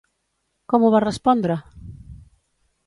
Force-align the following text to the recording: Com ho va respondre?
Com 0.73 0.87
ho 0.87 0.91
va 0.95 1.03
respondre? 1.05 1.59